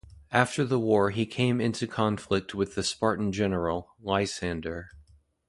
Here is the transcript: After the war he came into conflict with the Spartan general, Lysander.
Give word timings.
After 0.31 0.63
the 0.65 0.79
war 0.79 1.11
he 1.11 1.27
came 1.27 1.61
into 1.61 1.85
conflict 1.85 2.55
with 2.55 2.73
the 2.73 2.81
Spartan 2.81 3.31
general, 3.31 3.91
Lysander. 4.01 4.89